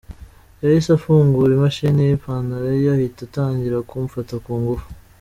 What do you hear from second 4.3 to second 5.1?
ku ngufu.